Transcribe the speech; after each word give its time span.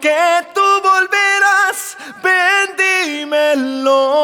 que 0.00 0.46
tú 0.54 0.66
volverás, 0.82 1.96
ven, 2.22 2.76
dímelo. 2.76 4.21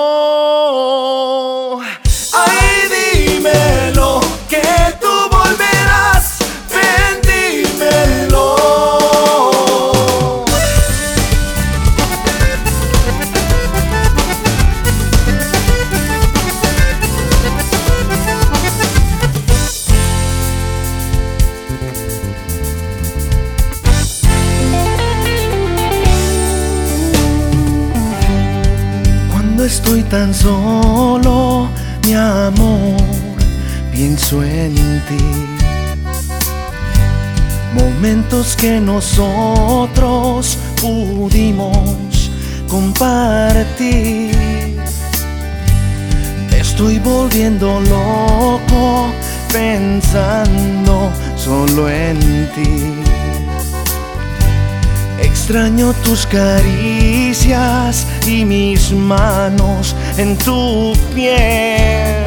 Estoy 29.89 30.03
tan 30.03 30.35
solo, 30.35 31.67
mi 32.05 32.13
amor, 32.13 33.01
pienso 33.91 34.43
en 34.45 34.75
ti. 35.09 35.25
Momentos 37.73 38.55
que 38.55 38.81
nosotros 38.81 40.59
pudimos 40.79 42.31
compartir. 42.69 44.37
Estoy 46.55 46.99
volviendo 46.99 47.81
loco 47.81 49.11
pensando 49.51 51.11
solo 51.35 51.89
en 51.89 52.19
ti. 52.55 52.93
Extraño 55.23 55.95
tus 56.05 56.27
caricias 56.27 57.18
y 58.27 58.43
mis 58.47 58.91
manos 58.91 59.95
en 60.17 60.35
tu 60.39 60.95
piel. 61.15 62.25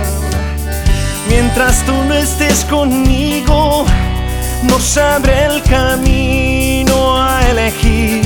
Mientras 1.27 1.83
tú 1.87 1.93
no 2.07 2.13
estés 2.13 2.63
conmigo, 2.65 3.85
no 4.61 4.79
sabré 4.79 5.45
el 5.45 5.63
camino 5.63 7.17
a 7.17 7.49
elegir. 7.49 8.21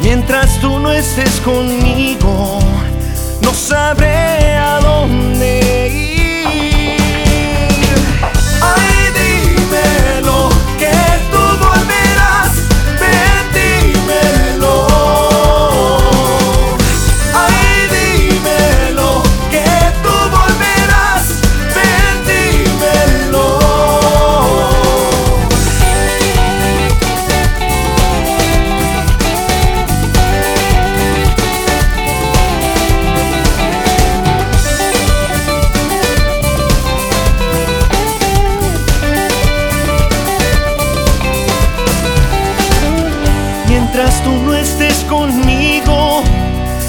Mientras 0.00 0.58
tú 0.60 0.78
no 0.78 0.90
estés 0.90 1.38
conmigo, 1.40 2.60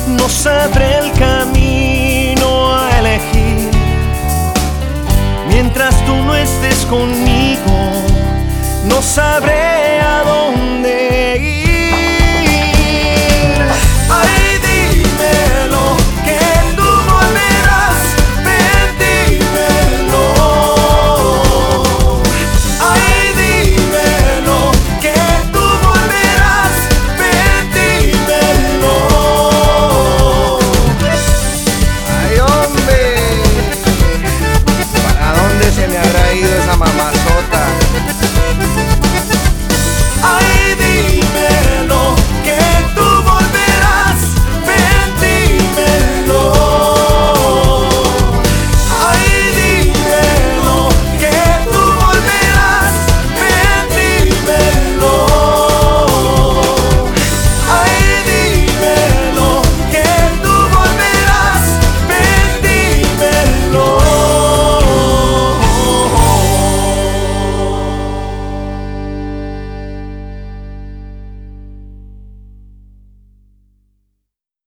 no 0.08 0.30
sabré 0.30 0.98
el 0.98 1.12
camino 1.14 2.76
a 2.76 3.00
elegir. 3.00 3.70
Mientras 5.48 5.96
tú 6.06 6.16
no 6.16 6.36
estés 6.36 6.86
conmigo, 6.86 7.92
no 8.86 9.02
sabré 9.02 9.75